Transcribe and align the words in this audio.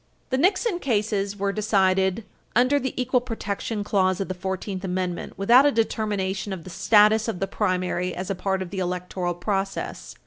The 0.31 0.37
Nixon 0.39 0.79
cases 0.79 1.37
were 1.37 1.51
decided 1.53 2.23
under 2.55 2.79
the 2.79 2.99
equal 2.99 3.21
protection 3.21 3.83
clause 3.83 4.19
of 4.19 4.29
the 4.29 4.33
Fourteenth 4.33 4.83
Amendment 4.83 5.33
without 5.37 5.67
a 5.67 5.71
determination 5.71 6.51
of 6.51 6.63
the 6.63 6.71
status 6.71 7.27
of 7.27 7.39
the 7.39 7.45
primary 7.45 8.15
as 8.15 8.31
a 8.31 8.33
part 8.33 8.63
of 8.63 8.71
the 8.71 8.79
electoral 8.79 9.35
process. 9.35 10.15